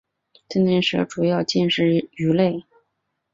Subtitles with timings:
[0.49, 2.65] 瘰鳞蛇主要进食鱼类。